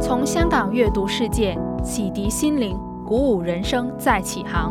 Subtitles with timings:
[0.00, 2.76] 从香港阅读世界，启迪心灵，
[3.06, 4.70] 鼓舞人生，再起航。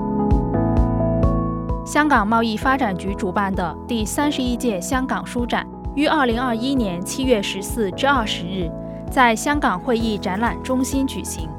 [1.85, 8.71] 香港贸易发展局主办的第三十一届香港书展于二零二一年七月十四至二十日
[9.09, 11.49] 在香港会议展览中心举行。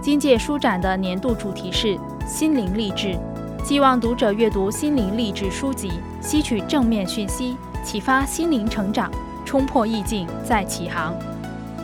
[0.00, 3.16] 今届书展的年度主题是“心灵励志”。
[3.62, 9.08] 希望读者阅读心灵励志书籍，吸取正面讯息，启发心灵成长，
[9.44, 11.14] 冲破意境再起航。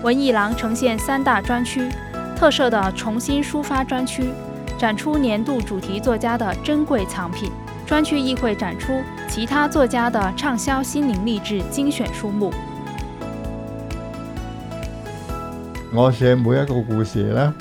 [0.02, 1.88] 文艺廊呈现三大专区，
[2.34, 4.24] 特设的重新抒发专区，
[4.76, 7.50] 展出年度主题作家的珍贵藏品。
[7.86, 12.50] 专区亦会展出其他作家的畅销心灵励志精选书目。
[15.94, 17.54] 我写每一个故事呢，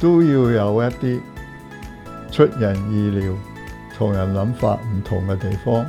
[0.00, 1.20] 都要有一啲。
[2.32, 3.32] 出人意料，
[3.98, 5.84] 同人谂法唔同嘅地方，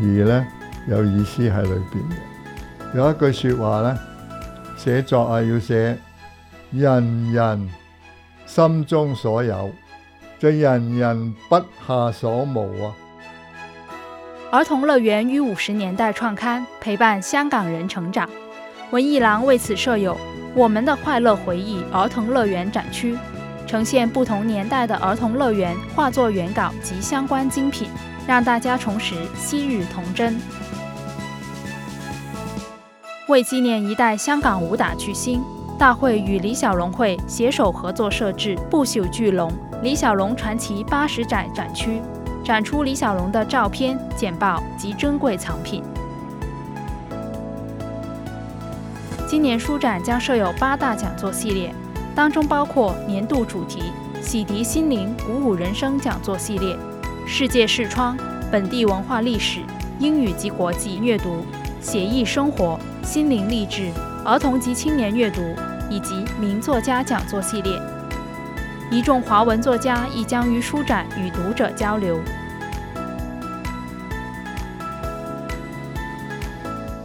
[0.00, 0.46] 而呢，
[0.88, 2.96] 有意思喺里边嘅。
[2.96, 3.98] 有一句说话呢，
[4.78, 5.96] 写作啊要写
[6.72, 7.68] 人人
[8.46, 9.70] 心中所有，
[10.40, 12.94] 即人人不下所无啊。
[14.50, 18.26] 儿童乐园于五十年代创刊，陪伴香港人成长。
[18.90, 20.16] 文艺郎为此设有
[20.54, 23.14] 我们的快乐回忆儿童乐园展区。
[23.68, 27.90] 呈现不同年代的儿童乐园画作原稿及相关精品，
[28.26, 30.34] 让大家重拾昔日童真。
[33.28, 35.44] 为纪念一代香港武打巨星，
[35.78, 39.52] 大会与李小龙会携手合作设置“不朽巨龙——
[39.84, 42.00] 李小龙传奇八十载”展区，
[42.42, 45.82] 展出李小龙的照片、简报及珍贵藏品。
[49.28, 51.70] 今年书展将设有八大讲座系列。
[52.14, 53.82] 当中包括年度主题
[54.20, 56.76] “洗涤心灵，鼓舞人生”讲座系列，
[57.26, 58.16] 世界视窗、
[58.50, 59.60] 本地文化历史、
[60.00, 61.44] 英语及国际阅读、
[61.80, 63.90] 写意生活、心灵励志、
[64.24, 65.40] 儿童及青年阅读，
[65.88, 67.72] 以及名作家讲座系列。
[68.90, 72.18] 一众华文作家亦将于书展与读者交流。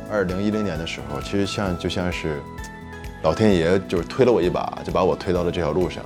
[0.09, 2.41] 二零一零年的时候，其实像就像是。
[3.23, 6.03] 老天爷就是推了我一把，就把我推到了这条路上。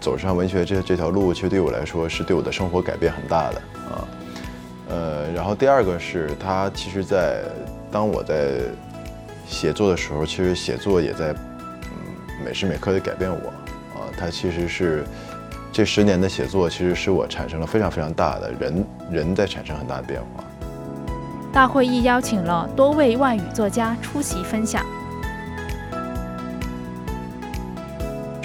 [0.00, 4.08] 走上文学这这条路，其实对我来说，是对我的生活改变很大的啊。
[4.88, 7.44] 呃，然后第二个是他，其实在
[7.90, 8.62] 当我在
[9.46, 11.90] 写作的时候，其实写作也在嗯
[12.44, 13.48] 每时每刻的改变我
[14.00, 14.08] 啊。
[14.18, 15.04] 他其实是
[15.70, 20.42] 这十年的写作，其实使我产生了非常非常大的人人在产生很大的变化。
[21.52, 24.82] 大会议邀请了多位外语作家出席分享。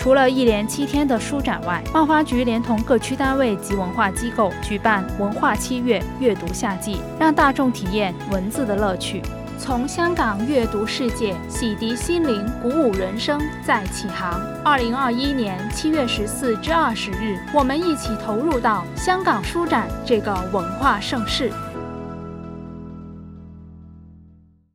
[0.07, 9.21] 除了一连七天的书展外，贸发局连同各区单位及文化机构举办“文化七月，阅读夏季”，让大众体验文字的乐趣。
[9.59, 14.39] 从香港阅读世界，洗涤心灵，鼓舞人生，再起航。
[14.63, 21.51] 二零二一年七月十四至二十日，我们一起投入到香港书展这个文化盛世。